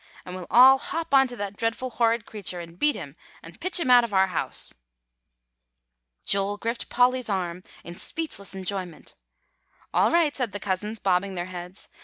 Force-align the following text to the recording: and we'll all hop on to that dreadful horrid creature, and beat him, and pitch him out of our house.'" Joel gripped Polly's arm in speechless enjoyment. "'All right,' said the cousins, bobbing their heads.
and 0.25 0.35
we'll 0.35 0.47
all 0.49 0.79
hop 0.79 1.13
on 1.13 1.27
to 1.27 1.35
that 1.35 1.55
dreadful 1.55 1.91
horrid 1.91 2.25
creature, 2.25 2.59
and 2.59 2.79
beat 2.79 2.95
him, 2.95 3.15
and 3.43 3.59
pitch 3.59 3.79
him 3.79 3.91
out 3.91 4.03
of 4.03 4.15
our 4.15 4.25
house.'" 4.25 4.73
Joel 6.25 6.57
gripped 6.57 6.89
Polly's 6.89 7.29
arm 7.29 7.61
in 7.83 7.95
speechless 7.95 8.55
enjoyment. 8.55 9.15
"'All 9.93 10.09
right,' 10.09 10.35
said 10.35 10.53
the 10.53 10.59
cousins, 10.59 10.97
bobbing 10.97 11.35
their 11.35 11.43
heads. 11.53 11.87